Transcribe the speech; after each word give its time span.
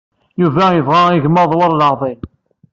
Yuba 0.41 0.63
yebɣa 0.75 1.01
igmaḍ 1.11 1.51
war 1.59 1.71
leɛḍil. 1.75 2.19